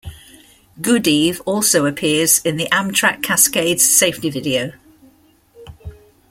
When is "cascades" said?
3.21-3.85